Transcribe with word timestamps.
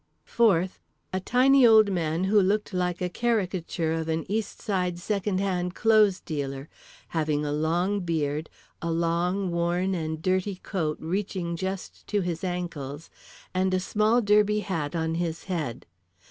Fourth, 0.25 0.79
a 1.13 1.19
tiny 1.19 1.63
old 1.63 1.91
man 1.91 2.23
who 2.23 2.41
looked 2.41 2.73
like 2.73 3.01
a 3.01 3.07
caricature 3.07 3.93
of 3.93 4.09
an 4.09 4.25
East 4.27 4.59
Side 4.59 4.97
second 4.97 5.39
hand 5.39 5.75
clothes 5.75 6.19
dealer—having 6.21 7.45
a 7.45 7.51
long 7.51 7.99
beard, 7.99 8.49
a 8.81 8.89
long, 8.89 9.51
worn 9.51 9.93
and 9.93 10.19
dirty 10.19 10.55
coat 10.63 10.97
reaching 10.99 11.55
just 11.55 12.07
to 12.07 12.21
his 12.21 12.43
ankles, 12.43 13.11
and 13.53 13.75
a 13.75 13.79
small 13.79 14.21
derby 14.23 14.61
hat 14.61 14.95
on 14.95 15.13
his 15.13 15.43
head. 15.43 15.85